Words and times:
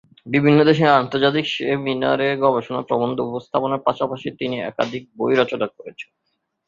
বিভিন্ন 0.33 0.59
দেশে 0.69 0.85
আন্তর্জাতিক 0.99 1.45
সেমিনারে 1.53 2.27
গবেষণা 2.43 2.81
প্রবন্ধ 2.81 3.17
উপস্থাপনের 3.23 3.81
পাশাপাশি 3.87 4.27
তিনি 4.39 4.55
একাধিক 4.61 5.03
বই 5.17 5.33
রচনা 5.35 5.67
করেছেন। 5.69 6.09